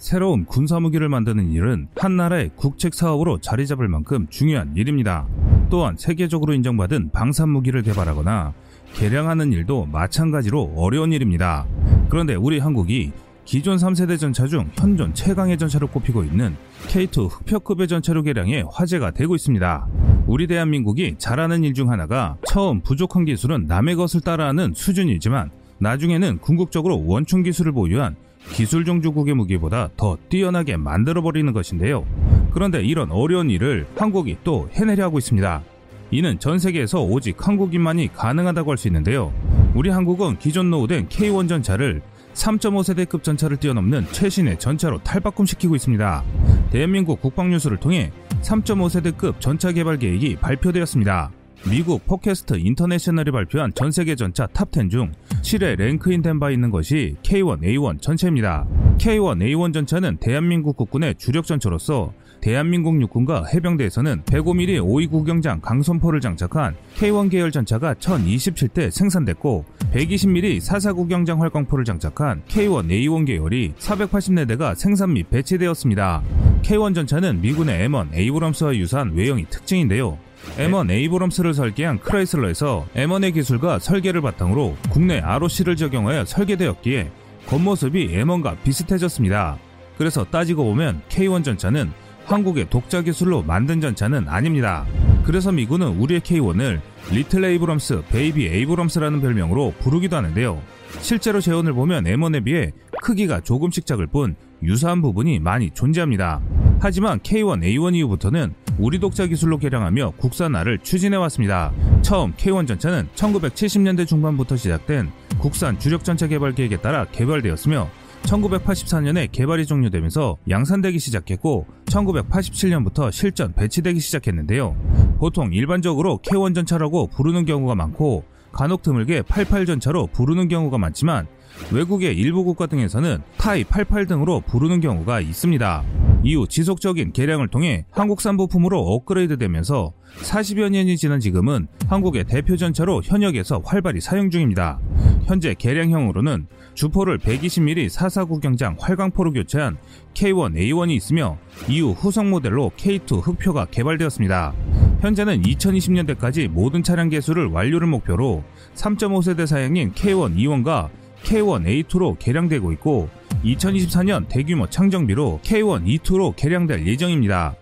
새로운 0.00 0.46
군사무기를 0.46 1.10
만드는 1.10 1.52
일은 1.52 1.86
한 1.96 2.16
나라의 2.16 2.50
국책 2.56 2.94
사업으로 2.94 3.38
자리 3.38 3.66
잡을 3.66 3.86
만큼 3.86 4.26
중요한 4.30 4.72
일입니다. 4.74 5.28
또한 5.68 5.94
세계적으로 5.98 6.54
인정받은 6.54 7.10
방산무기를 7.12 7.82
개발하거나 7.82 8.54
개량하는 8.94 9.52
일도 9.52 9.86
마찬가지로 9.92 10.72
어려운 10.76 11.12
일입니다. 11.12 11.66
그런데 12.08 12.34
우리 12.34 12.58
한국이 12.58 13.12
기존 13.44 13.76
3세대 13.76 14.18
전차 14.18 14.46
중 14.46 14.70
현존 14.74 15.12
최강의 15.12 15.58
전차로 15.58 15.88
꼽히고 15.88 16.24
있는 16.24 16.56
K2 16.88 17.28
흑표급의 17.30 17.86
전차로 17.86 18.22
개량해 18.22 18.64
화제가 18.72 19.10
되고 19.10 19.34
있습니다. 19.34 19.86
우리 20.26 20.46
대한민국이 20.46 21.16
잘하는 21.18 21.62
일 21.62 21.74
중 21.74 21.90
하나가 21.90 22.36
처음 22.46 22.80
부족한 22.80 23.26
기술은 23.26 23.66
남의 23.66 23.96
것을 23.96 24.22
따라하는 24.22 24.72
수준이지만 24.74 25.50
나중에는 25.78 26.38
궁극적으로 26.38 27.04
원총 27.06 27.42
기술을 27.42 27.72
보유한 27.72 28.16
기술 28.52 28.84
종주국의 28.84 29.34
무기보다 29.34 29.88
더 29.96 30.16
뛰어나게 30.28 30.76
만들어버리는 30.76 31.52
것인데요. 31.52 32.06
그런데 32.52 32.82
이런 32.82 33.10
어려운 33.12 33.50
일을 33.50 33.86
한국이 33.96 34.38
또 34.42 34.68
해내려 34.72 35.04
하고 35.04 35.18
있습니다. 35.18 35.62
이는 36.10 36.38
전 36.40 36.58
세계에서 36.58 37.02
오직 37.02 37.46
한국인만이 37.46 38.12
가능하다고 38.12 38.72
할 38.72 38.76
수 38.78 38.88
있는데요. 38.88 39.32
우리 39.74 39.90
한국은 39.90 40.38
기존 40.38 40.70
노후된 40.70 41.08
K1 41.08 41.48
전차를 41.48 42.02
3.5세대급 42.34 43.22
전차를 43.22 43.58
뛰어넘는 43.58 44.06
최신의 44.10 44.58
전차로 44.58 45.02
탈바꿈시키고 45.04 45.76
있습니다. 45.76 46.24
대한민국 46.72 47.20
국방뉴스를 47.20 47.76
통해 47.76 48.10
3.5세대급 48.42 49.40
전차 49.40 49.72
개발 49.72 49.98
계획이 49.98 50.36
발표되었습니다. 50.36 51.30
미국 51.68 52.06
포캐스트 52.06 52.54
인터내셔널이 52.54 53.30
발표한 53.32 53.72
전 53.74 53.90
세계 53.90 54.14
전차 54.14 54.46
탑10 54.46 54.90
중 54.90 55.12
7회 55.42 55.76
랭크인된 55.76 56.40
바 56.40 56.50
있는 56.50 56.70
것이 56.70 57.16
K1A1 57.22 58.00
전차입니다. 58.00 58.66
K1A1 58.98 59.74
전차는 59.74 60.16
대한민국 60.18 60.76
국군의 60.76 61.16
주력 61.16 61.44
전차로서 61.44 62.12
대한민국 62.40 63.00
육군과 63.02 63.44
해병대에서는 63.52 64.22
105mm 64.22 64.80
51구경장 64.82 65.60
강선포를 65.60 66.22
장착한 66.22 66.74
K1 66.96 67.30
계열 67.30 67.50
전차가 67.50 67.92
1027대 67.94 68.90
생산됐고 68.90 69.66
120mm 69.92 70.60
44 70.60 70.94
구경장 70.94 71.42
활강포를 71.42 71.84
장착한 71.84 72.42
K1A1 72.48 73.26
계열이 73.26 73.74
480대가 73.78 74.74
생산 74.74 75.12
및 75.12 75.28
배치되었습니다. 75.28 76.22
K1 76.62 76.94
전차는 76.94 77.42
미군의 77.42 77.86
M1 77.88 78.14
에이브럼스와 78.14 78.74
유사한 78.76 79.12
외형이 79.12 79.44
특징인데요. 79.50 80.18
M1 80.56 80.90
에이브럼스를 80.90 81.54
설계한 81.54 82.00
크라이슬러에서 82.00 82.86
M1의 82.94 83.34
기술과 83.34 83.78
설계를 83.78 84.20
바탕으로 84.20 84.76
국내 84.90 85.20
ROC를 85.20 85.76
적용하여 85.76 86.24
설계되었기에 86.24 87.10
겉모습이 87.46 88.08
M1과 88.08 88.56
비슷해졌습니다. 88.62 89.58
그래서 89.98 90.24
따지고 90.24 90.64
보면 90.64 91.02
K1 91.08 91.44
전차는 91.44 91.92
한국의 92.24 92.70
독자 92.70 93.02
기술로 93.02 93.42
만든 93.42 93.80
전차는 93.80 94.28
아닙니다. 94.28 94.86
그래서 95.24 95.52
미군은 95.52 95.98
우리의 95.98 96.20
K1을 96.20 96.80
리틀 97.12 97.44
에이브럼스, 97.44 98.02
베이비 98.10 98.46
에이브럼스라는 98.46 99.20
별명으로 99.20 99.74
부르기도 99.80 100.16
하는데요. 100.16 100.62
실제로 101.00 101.40
제원을 101.40 101.72
보면 101.72 102.04
M1에 102.04 102.44
비해 102.44 102.72
크기가 103.02 103.40
조금씩 103.40 103.86
작을 103.86 104.06
뿐 104.06 104.36
유사한 104.62 105.02
부분이 105.02 105.38
많이 105.40 105.70
존재합니다. 105.70 106.40
하지만 106.80 107.18
K1, 107.20 107.62
A1 107.62 107.94
이후부터는 107.96 108.54
우리 108.80 108.98
독자 108.98 109.26
기술로 109.26 109.58
개량하며 109.58 110.12
국산화를 110.16 110.78
추진해왔습니다. 110.78 111.70
처음 112.00 112.32
K1 112.32 112.66
전차는 112.66 113.08
1970년대 113.14 114.06
중반부터 114.06 114.56
시작된 114.56 115.10
국산 115.38 115.78
주력 115.78 116.02
전차 116.02 116.26
개발 116.26 116.54
계획에 116.54 116.78
따라 116.78 117.04
개발되었으며 117.04 117.90
1984년에 118.22 119.30
개발이 119.30 119.66
종료되면서 119.66 120.38
양산되기 120.48 120.98
시작했고 120.98 121.66
1987년부터 121.84 123.12
실전 123.12 123.52
배치되기 123.52 124.00
시작했는데요. 124.00 124.74
보통 125.18 125.52
일반적으로 125.52 126.18
K1 126.22 126.54
전차라고 126.54 127.08
부르는 127.08 127.44
경우가 127.44 127.74
많고 127.74 128.24
간혹 128.50 128.82
드물게 128.82 129.22
88 129.22 129.66
전차로 129.66 130.06
부르는 130.06 130.48
경우가 130.48 130.78
많지만 130.78 131.26
외국의 131.70 132.16
일부 132.16 132.44
국가 132.44 132.64
등에서는 132.66 133.18
타이 133.36 133.62
88 133.62 134.06
등으로 134.06 134.40
부르는 134.40 134.80
경우가 134.80 135.20
있습니다. 135.20 135.84
이후 136.22 136.46
지속적인 136.46 137.12
개량을 137.12 137.48
통해 137.48 137.86
한국산 137.90 138.36
부품으로 138.36 138.78
업그레이드되면서 138.78 139.92
40여 140.22 140.70
년이 140.70 140.96
지난 140.96 141.18
지금은 141.18 141.68
한국의 141.88 142.24
대표 142.24 142.56
전차로 142.56 143.02
현역에서 143.02 143.62
활발히 143.64 144.00
사용 144.00 144.30
중입니다. 144.30 144.80
현재 145.24 145.54
개량형으로는 145.54 146.46
주포를 146.74 147.18
120mm 147.18 147.88
44 147.88 148.24
구경장 148.24 148.76
활강포로 148.78 149.32
교체한 149.32 149.76
K1A1이 150.14 150.90
있으며 150.92 151.38
이후 151.68 151.92
후속 151.92 152.26
모델로 152.26 152.72
K2 152.76 153.26
흑표가 153.26 153.66
개발되었습니다. 153.66 154.52
현재는 155.00 155.42
2020년대까지 155.42 156.48
모든 156.48 156.82
차량 156.82 157.08
개수를 157.08 157.46
완료를 157.46 157.86
목표로 157.86 158.44
3.5세대 158.74 159.46
사양인 159.46 159.92
K1E1과 159.92 160.90
K1A2로 161.24 162.18
개량되고 162.18 162.72
있고 162.72 163.08
2024년 163.44 164.28
대규모 164.28 164.68
창정비로 164.68 165.40
K1E2로 165.42 166.34
개량될 166.36 166.86
예정입니다. 166.86 167.54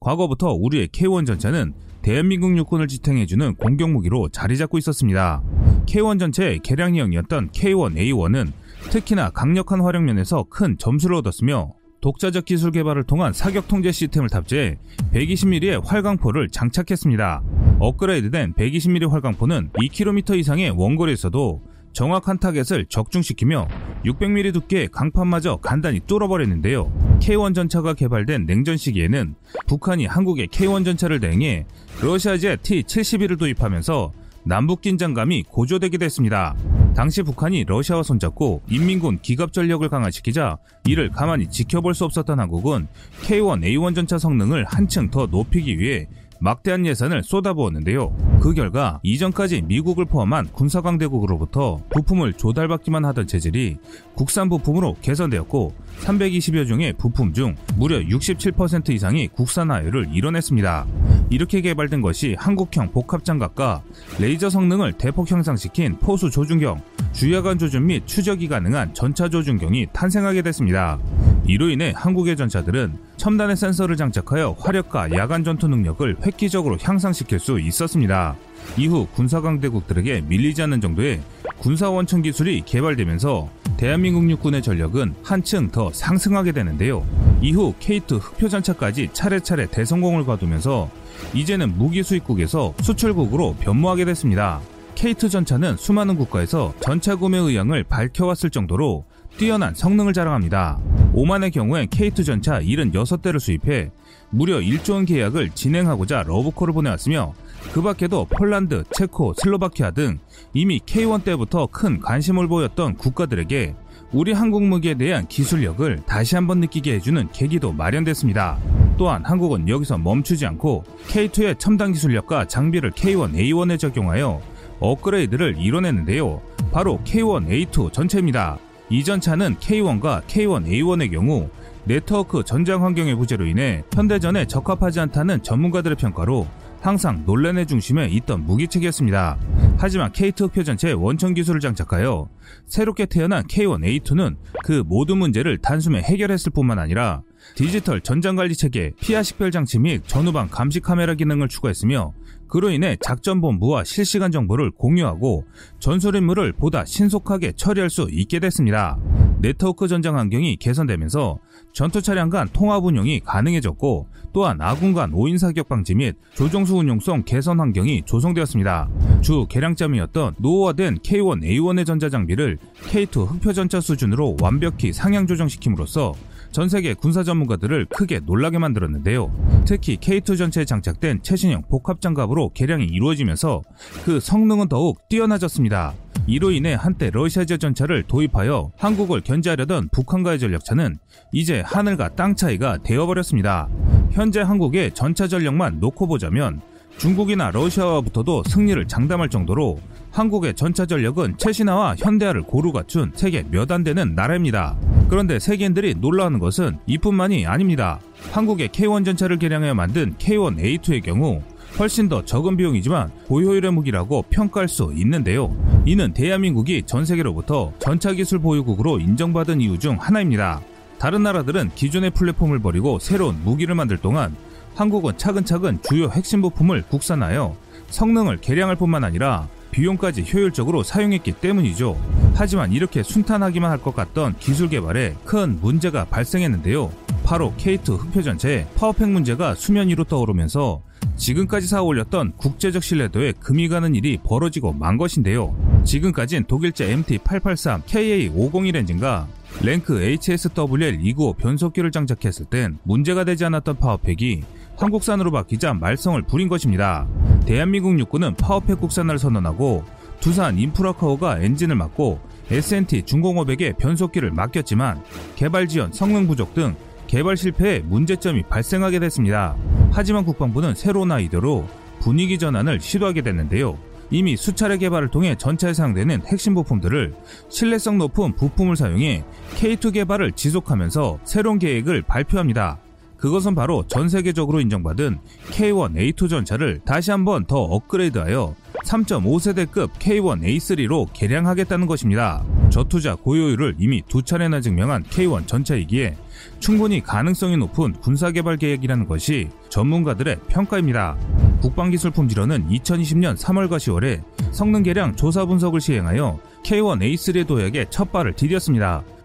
과거부터 0.00 0.52
우리의 0.52 0.88
K1 0.88 1.26
전차는 1.26 1.74
대한민국 2.02 2.56
육군을 2.56 2.88
지탱해주는 2.88 3.56
공격무기로 3.56 4.30
자리 4.30 4.56
잡고 4.56 4.78
있었습니다. 4.78 5.42
K1 5.86 6.18
전차의 6.18 6.60
개량형이었던 6.60 7.50
K1A1은 7.50 8.52
특히나 8.90 9.30
강력한 9.30 9.80
활용면에서 9.80 10.44
큰 10.48 10.78
점수를 10.78 11.16
얻었으며 11.16 11.72
독자적 12.00 12.44
기술 12.44 12.70
개발을 12.70 13.04
통한 13.04 13.32
사격 13.32 13.66
통제 13.68 13.90
시스템을 13.90 14.28
탑재해 14.28 14.78
120mm의 15.12 15.84
활강포를 15.84 16.48
장착했습니다. 16.48 17.42
업그레이드된 17.80 18.54
120mm 18.54 19.10
활강포는 19.10 19.70
2km 19.74 20.38
이상의 20.38 20.70
원거리에서도 20.70 21.62
정확한 21.92 22.38
타겟을 22.38 22.86
적중시키며 22.88 23.68
600mm 24.04 24.52
두께의 24.54 24.88
강판마저 24.88 25.56
간단히 25.56 26.00
뚫어버렸는데요. 26.00 26.92
K1 27.20 27.54
전차가 27.54 27.94
개발된 27.94 28.46
냉전 28.46 28.76
시기에는 28.76 29.34
북한이 29.66 30.06
한국의 30.06 30.48
K1 30.48 30.84
전차를 30.84 31.20
대응해 31.20 31.66
러시아제 32.00 32.58
T-72를 32.62 33.38
도입하면서 33.38 34.12
남북 34.44 34.80
긴장감이 34.80 35.44
고조되게 35.44 35.98
됐습니다. 35.98 36.54
당시 36.94 37.22
북한이 37.22 37.64
러시아와 37.64 38.02
손잡고 38.02 38.62
인민군 38.68 39.18
기갑 39.20 39.52
전력을 39.52 39.86
강화시키자 39.88 40.58
이를 40.86 41.10
가만히 41.10 41.48
지켜볼 41.48 41.94
수 41.94 42.04
없었던 42.04 42.40
한국은 42.40 42.88
K1, 43.22 43.62
A1 43.62 43.94
전차 43.94 44.18
성능을 44.18 44.64
한층 44.64 45.10
더 45.10 45.26
높이기 45.26 45.78
위해 45.78 46.08
막대한 46.40 46.86
예산을 46.86 47.22
쏟아부었는데요. 47.22 48.14
그 48.40 48.54
결과 48.54 49.00
이전까지 49.02 49.62
미국을 49.62 50.04
포함한 50.04 50.48
군사강대국으로부터 50.52 51.80
부품을 51.90 52.34
조달받기만 52.34 53.04
하던 53.06 53.26
체질이 53.26 53.76
국산 54.14 54.48
부품으로 54.48 54.96
개선되었고 55.02 55.74
320여 56.00 56.68
종의 56.68 56.92
부품 56.94 57.32
중 57.32 57.54
무려 57.76 57.98
67% 57.98 58.90
이상이 58.90 59.28
국산화율을 59.28 60.08
이뤄냈습니다. 60.12 60.86
이렇게 61.30 61.60
개발된 61.60 62.00
것이 62.00 62.34
한국형 62.38 62.92
복합장갑과 62.92 63.82
레이저 64.18 64.48
성능을 64.48 64.94
대폭 64.94 65.30
향상시킨 65.30 65.98
포수 65.98 66.30
조준경, 66.30 66.80
주야간 67.12 67.58
조준 67.58 67.86
및 67.86 68.06
추적이 68.06 68.48
가능한 68.48 68.94
전차 68.94 69.28
조준경이 69.28 69.88
탄생하게 69.92 70.42
됐습니다. 70.42 70.98
이로 71.46 71.68
인해 71.68 71.92
한국의 71.94 72.36
전차들은 72.36 72.98
첨단의 73.16 73.56
센서를 73.56 73.96
장착하여 73.96 74.56
화력과 74.58 75.12
야간 75.16 75.44
전투 75.44 75.68
능력을 75.68 76.16
획기적으로 76.24 76.78
향상시킬 76.80 77.38
수 77.38 77.58
있었습니다. 77.58 78.36
이후 78.76 79.06
군사강대국들에게 79.14 80.22
밀리지 80.28 80.62
않는 80.62 80.80
정도의 80.80 81.20
군사원천 81.58 82.22
기술이 82.22 82.62
개발되면서 82.64 83.48
대한민국 83.76 84.28
육군의 84.30 84.62
전력은 84.62 85.14
한층 85.22 85.70
더 85.70 85.92
상승하게 85.92 86.52
되는데요. 86.52 87.06
이후 87.40 87.74
K2 87.80 88.18
흑표전차까지 88.20 89.10
차례차례 89.12 89.66
대성공을 89.66 90.24
거두면서 90.24 90.90
이제는 91.34 91.76
무기 91.76 92.02
수입국에서 92.02 92.74
수출국으로 92.82 93.56
변모하게 93.60 94.04
됐습니다. 94.06 94.60
K2 94.94 95.30
전차는 95.30 95.76
수많은 95.76 96.16
국가에서 96.16 96.74
전차 96.80 97.14
구매 97.14 97.38
의향을 97.38 97.84
밝혀왔을 97.84 98.50
정도로 98.50 99.04
뛰어난 99.36 99.72
성능을 99.74 100.12
자랑합니다. 100.12 100.80
오만의 101.12 101.52
경우엔 101.52 101.86
K2 101.86 102.24
전차 102.24 102.60
76대를 102.60 103.38
수입해 103.38 103.90
무려 104.30 104.58
1조 104.58 104.94
원 104.94 105.04
계약을 105.04 105.50
진행하고자 105.50 106.24
러브콜을 106.24 106.72
보내왔으며 106.72 107.34
그 107.72 107.82
밖에도 107.82 108.24
폴란드, 108.24 108.84
체코, 108.92 109.34
슬로바키아 109.34 109.92
등 109.92 110.18
이미 110.52 110.80
K1 110.80 111.24
때부터 111.24 111.68
큰 111.70 112.00
관심을 112.00 112.48
보였던 112.48 112.96
국가들에게 112.96 113.74
우리 114.12 114.32
한국 114.32 114.62
무기에 114.62 114.94
대한 114.94 115.26
기술력을 115.26 116.00
다시 116.06 116.34
한번 116.34 116.60
느끼게 116.60 116.94
해주는 116.94 117.28
계기도 117.32 117.72
마련됐습니다. 117.72 118.58
또한 118.96 119.22
한국은 119.24 119.68
여기서 119.68 119.98
멈추지 119.98 120.46
않고 120.46 120.84
K2의 121.08 121.58
첨단 121.58 121.92
기술력과 121.92 122.46
장비를 122.46 122.90
K1, 122.92 123.34
A1에 123.34 123.78
적용하여 123.78 124.40
업그레이드를 124.80 125.56
이뤄냈는데요. 125.58 126.40
바로 126.72 126.98
K1A2 127.04 127.92
전체입니다. 127.92 128.58
이 128.90 129.04
전 129.04 129.20
차는 129.20 129.56
K1과 129.56 130.22
K1A1의 130.22 131.12
경우 131.12 131.50
네트워크 131.84 132.42
전장 132.44 132.84
환경의 132.84 133.14
부재로 133.16 133.46
인해 133.46 133.84
현대전에 133.92 134.46
적합하지 134.46 135.00
않다는 135.00 135.42
전문가들의 135.42 135.96
평가로 135.96 136.46
항상 136.80 137.24
논란의 137.26 137.66
중심에 137.66 138.06
있던 138.06 138.44
무기체계였습니다. 138.44 139.38
하지만 139.78 140.12
K2 140.12 140.42
흑표 140.42 140.62
전체에 140.62 140.92
원천 140.92 141.34
기술을 141.34 141.60
장착하여 141.60 142.28
새롭게 142.66 143.06
태어난 143.06 143.44
K1A2는 143.44 144.36
그 144.64 144.82
모든 144.86 145.18
문제를 145.18 145.58
단숨에 145.58 146.02
해결했을 146.02 146.52
뿐만 146.52 146.78
아니라 146.78 147.22
디지털 147.54 148.00
전장관리 148.00 148.54
체계, 148.54 148.92
피하 149.00 149.22
식별 149.22 149.50
장치 149.50 149.78
및 149.78 150.02
전후방 150.06 150.48
감시 150.50 150.80
카메라 150.80 151.14
기능을 151.14 151.48
추가했으며 151.48 152.12
그로 152.48 152.70
인해 152.70 152.96
작전 153.00 153.40
본부와 153.40 153.84
실시간 153.84 154.32
정보를 154.32 154.70
공유하고 154.70 155.44
전술 155.78 156.16
임무를 156.16 156.52
보다 156.52 156.84
신속하게 156.84 157.52
처리할 157.52 157.90
수 157.90 158.08
있게 158.10 158.40
됐습니다. 158.40 158.98
네트워크 159.40 159.86
전장 159.86 160.16
환경이 160.16 160.56
개선되면서 160.56 161.38
전투 161.78 162.02
차량 162.02 162.28
간 162.28 162.48
통합 162.52 162.84
운용이 162.84 163.20
가능해졌고 163.20 164.08
또한 164.32 164.60
아군 164.60 164.94
간 164.94 165.12
오인 165.14 165.38
사격 165.38 165.68
방지 165.68 165.94
및 165.94 166.16
조종수 166.34 166.74
운용성 166.74 167.22
개선 167.24 167.60
환경이 167.60 168.02
조성되었습니다. 168.04 168.88
주 169.20 169.46
개량점이었던 169.48 170.34
노후화된 170.38 170.98
K1A1의 170.98 171.86
전자 171.86 172.08
장비를 172.08 172.58
K2 172.88 173.30
흑표 173.30 173.52
전차 173.52 173.80
수준으로 173.80 174.38
완벽히 174.40 174.92
상향 174.92 175.28
조정시킴으로써 175.28 176.14
전 176.50 176.68
세계 176.68 176.94
군사 176.94 177.22
전문가들을 177.22 177.86
크게 177.86 178.20
놀라게 178.24 178.58
만들었는데요. 178.58 179.30
특히 179.66 179.96
K2 179.96 180.38
전체에 180.38 180.64
장착된 180.64 181.22
최신형 181.22 181.62
복합 181.68 182.00
장갑으로 182.00 182.50
개량이 182.54 182.86
이루어지면서 182.86 183.62
그 184.04 184.18
성능은 184.20 184.68
더욱 184.68 185.08
뛰어나졌습니다. 185.08 185.94
이로 186.26 186.50
인해 186.50 186.74
한때 186.74 187.10
러시아제 187.10 187.58
전차를 187.58 188.04
도입하여 188.04 188.72
한국을 188.76 189.22
견제하려던 189.22 189.88
북한과의 189.90 190.38
전력차는 190.38 190.98
이제 191.32 191.62
하늘과 191.64 192.10
땅 192.10 192.34
차이가 192.34 192.78
되어버렸습니다. 192.82 193.68
현재 194.10 194.40
한국의 194.40 194.92
전차 194.94 195.28
전력만 195.28 195.80
놓고 195.80 196.06
보자면 196.06 196.60
중국이나 196.98 197.50
러시아와부터도 197.50 198.42
승리를 198.44 198.88
장담할 198.88 199.28
정도로 199.28 199.78
한국의 200.18 200.54
전차 200.54 200.84
전력은 200.84 201.36
최신화와 201.38 201.94
현대화를 201.96 202.42
고루 202.42 202.72
갖춘 202.72 203.12
세계 203.14 203.44
몇 203.52 203.70
안 203.70 203.84
되는 203.84 204.16
나라입니다. 204.16 204.76
그런데 205.08 205.38
세계인들이 205.38 205.94
놀라는 205.94 206.40
것은 206.40 206.78
이뿐만이 206.86 207.46
아닙니다. 207.46 208.00
한국의 208.32 208.70
K1 208.70 209.04
전차를 209.04 209.38
개량해 209.38 209.74
만든 209.74 210.16
K1A2의 210.18 211.04
경우 211.04 211.40
훨씬 211.78 212.08
더 212.08 212.24
적은 212.24 212.56
비용이지만 212.56 213.12
고효율의 213.28 213.70
무기라고 213.70 214.24
평가할 214.30 214.68
수 214.68 214.92
있는데요. 214.96 215.54
이는 215.86 216.12
대한민국이 216.12 216.82
전 216.84 217.04
세계로부터 217.04 217.72
전차 217.78 218.12
기술 218.12 218.40
보유국으로 218.40 218.98
인정받은 218.98 219.60
이유 219.60 219.78
중 219.78 219.98
하나입니다. 220.00 220.60
다른 220.98 221.22
나라들은 221.22 221.70
기존의 221.76 222.10
플랫폼을 222.10 222.58
버리고 222.58 222.98
새로운 222.98 223.36
무기를 223.44 223.76
만들 223.76 223.98
동안 223.98 224.34
한국은 224.74 225.16
차근차근 225.16 225.78
주요 225.88 226.08
핵심 226.08 226.42
부품을 226.42 226.82
국산하여 226.88 227.54
성능을 227.90 228.38
개량할 228.38 228.74
뿐만 228.74 229.04
아니라 229.04 229.46
비용까지 229.82 230.24
효율적으로 230.32 230.82
사용했기 230.82 231.32
때문이죠. 231.32 231.96
하지만 232.34 232.72
이렇게 232.72 233.02
순탄하기만 233.04 233.70
할 233.70 233.78
것 233.78 233.94
같던 233.94 234.34
기술 234.38 234.68
개발에 234.68 235.14
큰 235.24 235.60
문제가 235.60 236.04
발생했는데요. 236.04 236.90
바로 237.24 237.54
K2 237.58 237.96
흑표 237.96 238.22
전체 238.22 238.66
파워팩 238.74 239.08
문제가 239.08 239.54
수면 239.54 239.88
위로 239.88 240.02
떠오르면서 240.02 240.82
지금까지 241.14 241.68
쌓아올렸던 241.68 242.32
국제적 242.36 242.82
신뢰도에 242.82 243.34
금이 243.38 243.68
가는 243.68 243.94
일이 243.94 244.18
벌어지고 244.24 244.72
만 244.72 244.96
것인데요. 244.96 245.54
지금까진 245.84 246.44
독일제 246.44 246.96
MT883 246.96 247.84
KA501 247.84 248.74
엔진과 248.74 249.28
랭크 249.62 250.00
HSWL295 250.00 251.36
변속기를 251.36 251.92
장착했을 251.92 252.46
땐 252.46 252.78
문제가 252.82 253.22
되지 253.22 253.44
않았던 253.44 253.78
파워팩이 253.78 254.42
한국산으로 254.78 255.30
바뀌자 255.32 255.74
말썽을 255.74 256.22
부린 256.22 256.48
것입니다. 256.48 257.06
대한민국 257.44 257.98
육군은 257.98 258.34
파워팩 258.36 258.80
국산화를 258.80 259.18
선언하고 259.18 259.84
두산 260.20 260.58
인프라카오가 260.58 261.40
엔진을 261.40 261.76
맡고 261.76 262.20
S&T 262.50 263.02
중공업에게 263.02 263.74
변속기를 263.74 264.30
맡겼지만 264.30 265.02
개발 265.36 265.68
지연, 265.68 265.92
성능 265.92 266.26
부족 266.26 266.54
등 266.54 266.74
개발 267.06 267.36
실패에 267.36 267.80
문제점이 267.80 268.44
발생하게 268.44 269.00
됐습니다. 269.00 269.56
하지만 269.90 270.24
국방부는 270.24 270.74
새로운 270.74 271.10
아이디어로 271.10 271.66
분위기 272.00 272.38
전환을 272.38 272.80
시도하게 272.80 273.22
됐는데요. 273.22 273.78
이미 274.10 274.36
수차례 274.36 274.78
개발을 274.78 275.08
통해 275.08 275.34
전차에 275.34 275.74
사용되는 275.74 276.22
핵심 276.26 276.54
부품들을 276.54 277.14
신뢰성 277.48 277.98
높은 277.98 278.34
부품을 278.36 278.76
사용해 278.76 279.24
K2 279.56 279.92
개발을 279.92 280.32
지속하면서 280.32 281.20
새로운 281.24 281.58
계획을 281.58 282.02
발표합니다. 282.02 282.78
그것은 283.18 283.54
바로 283.54 283.84
전 283.86 284.08
세계적으로 284.08 284.60
인정받은 284.60 285.18
K1A2 285.50 286.28
전차를 286.28 286.80
다시 286.84 287.10
한번 287.10 287.44
더 287.44 287.60
업그레이드하여 287.60 288.54
3.5세대급 288.84 289.90
K1A3로 289.98 291.08
개량하겠다는 291.12 291.86
것입니다. 291.86 292.44
저투자 292.70 293.16
고효율을 293.16 293.76
이미 293.78 294.02
두 294.08 294.22
차례나 294.22 294.60
증명한 294.60 295.04
K1 295.04 295.46
전차이기에 295.46 296.16
충분히 296.60 297.02
가능성이 297.02 297.56
높은 297.56 297.92
군사개발 297.94 298.56
계획이라는 298.56 299.06
것이 299.06 299.48
전문가들의 299.68 300.38
평가입니다. 300.48 301.16
국방기술 301.60 302.12
품질원은 302.12 302.68
2020년 302.68 303.36
3월과 303.36 303.78
10월에 303.78 304.22
성능 304.52 304.84
개량 304.84 305.16
조사 305.16 305.44
분석을 305.44 305.80
시행하여 305.80 306.38
K1A3의 306.62 307.46
도약에 307.46 307.86
첫 307.90 308.12
발을 308.12 308.34
디뎠습니다. 308.34 309.17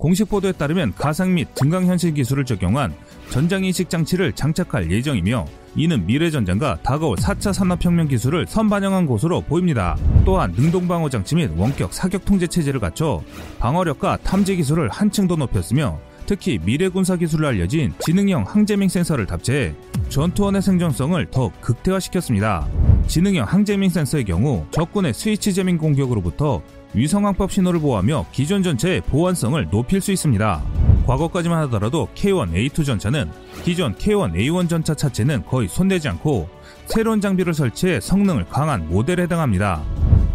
공식 0.00 0.30
보도에 0.30 0.52
따르면 0.52 0.94
가상 0.96 1.34
및 1.34 1.46
증강현실 1.54 2.14
기술을 2.14 2.46
적용한 2.46 2.94
전장인식 3.28 3.90
장치를 3.90 4.32
장착할 4.32 4.90
예정이며 4.90 5.44
이는 5.76 6.06
미래 6.06 6.30
전장과 6.30 6.78
다가올 6.82 7.16
4차 7.16 7.52
산업혁명 7.52 8.08
기술을 8.08 8.46
선반영한 8.48 9.04
것으로 9.04 9.42
보입니다. 9.42 9.96
또한 10.24 10.52
능동방어 10.56 11.10
장치 11.10 11.36
및 11.36 11.50
원격 11.54 11.92
사격 11.92 12.24
통제 12.24 12.46
체제를 12.46 12.80
갖춰 12.80 13.22
방어력과 13.58 14.16
탐지 14.24 14.56
기술을 14.56 14.88
한층 14.88 15.28
더 15.28 15.36
높였으며 15.36 16.00
특히 16.24 16.58
미래 16.58 16.88
군사 16.88 17.16
기술로 17.16 17.48
알려진 17.48 17.92
지능형 18.00 18.44
항제밍 18.48 18.88
센서를 18.88 19.26
답체해 19.26 19.74
전투원의 20.08 20.62
생존성을 20.62 21.26
더 21.30 21.52
극대화시켰습니다. 21.60 22.66
지능형 23.06 23.44
항제밍 23.46 23.90
센서의 23.90 24.24
경우 24.24 24.64
적군의 24.70 25.12
스위치 25.12 25.52
제밍 25.52 25.76
공격으로부터 25.76 26.62
위성항법 26.94 27.52
신호를 27.52 27.80
보호하며 27.80 28.26
기존 28.32 28.62
전차의 28.62 29.02
보안성을 29.02 29.68
높일 29.70 30.00
수 30.00 30.12
있습니다. 30.12 30.62
과거까지만 31.06 31.62
하더라도 31.64 32.08
K1A2 32.14 32.84
전차는 32.84 33.30
기존 33.64 33.94
K1A1 33.94 34.68
전차 34.68 34.94
차체는 34.94 35.44
거의 35.46 35.68
손대지 35.68 36.08
않고 36.08 36.48
새로운 36.86 37.20
장비를 37.20 37.54
설치해 37.54 38.00
성능을 38.00 38.46
강한 38.46 38.88
모델에 38.88 39.24
해당합니다. 39.24 39.82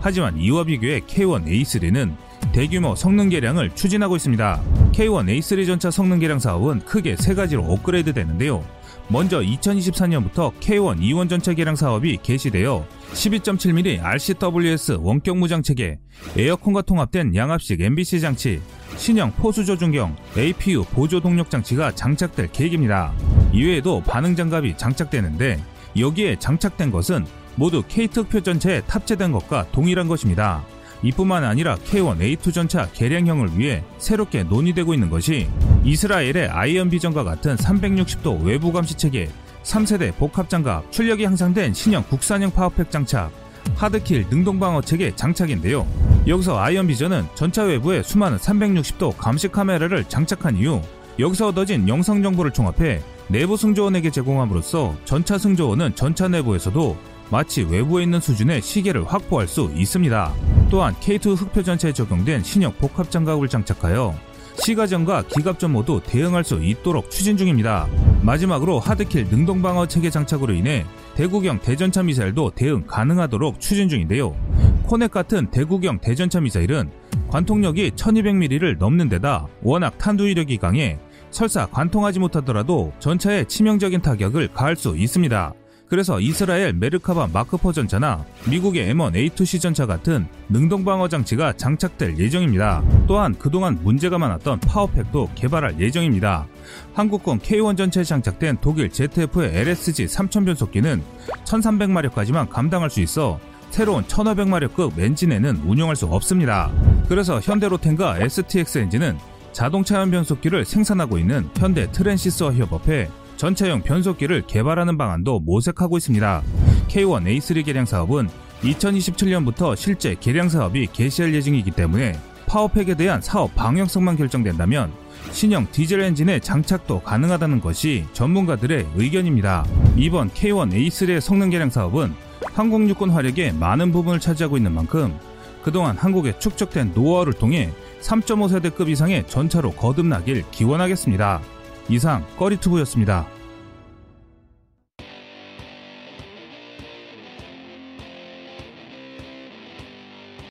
하지만 0.01 0.37
이와 0.37 0.63
비교해 0.63 1.01
K1A3는 1.01 2.15
대규모 2.51 2.95
성능 2.95 3.29
개량을 3.29 3.71
추진하고 3.75 4.15
있습니다. 4.15 4.61
K1A3 4.93 5.67
전차 5.67 5.91
성능 5.91 6.19
개량 6.19 6.39
사업은 6.39 6.85
크게 6.85 7.17
세 7.17 7.33
가지로 7.33 7.63
업그레이드 7.63 8.13
되는데요. 8.13 8.63
먼저 9.07 9.39
2024년부터 9.39 10.51
K1 10.59 10.99
2원 10.99 11.29
전차 11.29 11.53
개량 11.53 11.75
사업이 11.75 12.17
개시되어 12.23 12.85
12.7mm 13.13 14.03
RCWS 14.03 14.97
원격 14.99 15.37
무장 15.37 15.61
체계, 15.61 15.99
에어컨과 16.35 16.81
통합된 16.81 17.35
양압식 17.35 17.81
NBC 17.81 18.19
장치, 18.19 18.61
신형 18.97 19.33
포수 19.33 19.63
조준경, 19.63 20.15
APU 20.37 20.83
보조 20.85 21.19
동력 21.19 21.49
장치가 21.49 21.91
장착될 21.91 22.51
계획입니다. 22.51 23.13
이외에도 23.53 24.01
반응 24.01 24.35
장갑이 24.35 24.75
장착되는데 24.77 25.63
여기에 25.97 26.37
장착된 26.39 26.91
것은 26.91 27.25
모두 27.55 27.83
K2 27.83 27.96
흑표 27.96 28.43
전차에 28.43 28.81
탑재된 28.81 29.31
것과 29.31 29.67
동일한 29.71 30.07
것입니다. 30.07 30.63
이뿐만 31.05 31.43
아니라 31.43 31.75
K1A2 31.75 32.51
전차 32.51 32.89
개량형을 32.91 33.59
위해 33.59 33.83
새롭게 33.99 34.41
논의되고 34.43 34.91
있는 34.91 35.11
것이 35.11 35.47
이스라엘의 35.83 36.49
아이언 36.49 36.89
비전과 36.89 37.23
같은 37.23 37.55
360도 37.57 38.43
외부 38.43 38.71
감시 38.71 38.95
체계, 38.95 39.29
3세대 39.61 40.17
복합 40.17 40.49
장갑, 40.49 40.91
출력이 40.91 41.23
향상된 41.23 41.75
신형 41.75 42.05
국산형 42.09 42.51
power 42.51 42.72
pack 42.72 42.89
장착, 42.89 43.31
hard 43.75 44.00
kill 44.00 44.25
능동방어 44.31 44.81
체계 44.81 45.15
장착인데요. 45.15 45.85
여기서 46.25 46.59
아이언 46.59 46.87
비전은 46.87 47.27
전차 47.35 47.61
외부에 47.63 48.01
수많은 48.01 48.39
360도 48.39 49.15
감시 49.15 49.47
카메라를 49.47 50.05
장착한 50.05 50.57
이후 50.57 50.81
여기서 51.19 51.49
얻어진 51.49 51.87
영상 51.87 52.23
정보를 52.23 52.49
종합해 52.49 53.01
내부 53.27 53.57
승조원에게 53.57 54.09
제공함으로써 54.09 54.95
전차 55.05 55.37
승조원은 55.37 55.93
전차 55.95 56.27
내부에서도 56.27 56.97
마치 57.29 57.63
외부에 57.63 58.03
있는 58.03 58.19
수준의 58.19 58.61
시계를 58.61 59.05
확보할 59.05 59.47
수 59.47 59.71
있습니다. 59.75 60.33
또한 60.69 60.93
K2 60.95 61.35
흑표 61.35 61.63
전차에 61.63 61.93
적용된 61.93 62.43
신형 62.43 62.73
복합 62.79 63.09
장갑을 63.09 63.47
장착하여 63.47 64.15
시가전과 64.57 65.23
기갑전 65.23 65.71
모두 65.71 66.01
대응할 66.05 66.43
수 66.43 66.63
있도록 66.63 67.11
추진 67.11 67.37
중입니다. 67.37 67.87
마지막으로 68.21 68.79
하드킬 68.79 69.25
능동방어 69.25 69.87
체계 69.87 70.09
장착으로 70.09 70.53
인해 70.53 70.85
대구경 71.15 71.59
대전차 71.59 72.03
미사일도 72.03 72.51
대응 72.51 72.85
가능하도록 72.87 73.59
추진 73.59 73.89
중인데요. 73.89 74.35
코넥 74.83 75.11
같은 75.11 75.47
대구경 75.51 75.99
대전차 75.99 76.39
미사일은 76.39 76.89
관통력이 77.29 77.91
1200mm를 77.91 78.77
넘는 78.77 79.09
데다 79.09 79.47
워낙 79.61 79.97
탄두위력이 79.97 80.57
강해 80.57 80.99
설사 81.31 81.65
관통하지 81.65 82.19
못하더라도 82.19 82.93
전차에 82.99 83.45
치명적인 83.45 84.01
타격을 84.01 84.49
가할 84.53 84.75
수 84.75 84.95
있습니다. 84.95 85.53
그래서 85.87 86.19
이스라엘 86.19 86.73
메르카바 86.73 87.27
마크4 87.27 87.73
전차나 87.73 88.25
미국의 88.49 88.93
M1A2C 88.93 89.61
전차 89.61 89.85
같은 89.85 90.27
능동방어 90.49 91.07
장치가 91.09 91.53
장착될 91.53 92.17
예정입니다. 92.17 92.83
또한 93.07 93.35
그동안 93.37 93.77
문제가 93.83 94.17
많았던 94.17 94.61
파워팩도 94.61 95.29
개발할 95.35 95.79
예정입니다. 95.79 96.47
한국군 96.93 97.39
K1 97.39 97.77
전차에 97.77 98.03
장착된 98.03 98.57
독일 98.61 98.89
ZF의 98.89 99.55
LSG 99.55 100.07
3000 100.07 100.45
변속기는 100.45 101.03
1300마력까지만 101.45 102.49
감당할 102.49 102.89
수 102.89 103.01
있어 103.01 103.39
새로운 103.69 104.03
1500마력급 104.05 104.97
엔진에는 104.97 105.63
운용할 105.65 105.95
수 105.95 106.05
없습니다. 106.07 106.71
그래서 107.09 107.39
현대로텐과 107.39 108.19
STX 108.19 108.79
엔진은 108.79 109.17
자동차용 109.51 110.11
변속기를 110.11 110.65
생산하고 110.65 111.17
있는 111.17 111.47
현대 111.57 111.89
트랜시스와 111.91 112.53
협업해 112.53 113.09
전차용 113.37 113.81
변속기를 113.81 114.43
개발하는 114.47 114.97
방안도 114.97 115.41
모색하고 115.41 115.97
있습니다. 115.97 116.41
K1 116.87 117.23
A3 117.23 117.65
개량 117.65 117.85
사업은 117.85 118.29
2027년부터 118.61 119.75
실제 119.75 120.15
개량 120.19 120.49
사업이 120.49 120.87
개시할 120.93 121.33
예정이기 121.33 121.71
때문에 121.71 122.13
파워팩에 122.47 122.95
대한 122.95 123.21
사업 123.21 123.53
방향성만 123.55 124.17
결정된다면 124.17 124.91
신형 125.31 125.67
디젤 125.71 126.01
엔진의 126.01 126.41
장착도 126.41 127.01
가능하다는 127.01 127.59
것이 127.59 128.05
전문가들의 128.13 128.87
의견입니다. 128.95 129.65
이번 129.97 130.29
K1 130.29 130.71
A3의 130.71 131.19
성능 131.19 131.49
개량 131.49 131.69
사업은 131.69 132.13
항공 132.53 132.87
육군 132.87 133.09
화력의 133.09 133.53
많은 133.53 133.91
부분을 133.91 134.19
차지하고 134.19 134.57
있는 134.57 134.71
만큼 134.71 135.17
그동안 135.63 135.97
한국에 135.97 136.37
축적된 136.37 136.91
노하우를 136.93 137.33
통해 137.33 137.71
3.5세대급 138.01 138.87
이상의 138.87 139.27
전차로 139.27 139.71
거듭나길 139.71 140.43
기원하겠습니다. 140.51 141.41
이상 141.89 142.25
꺼리투브였습니다. 142.37 143.34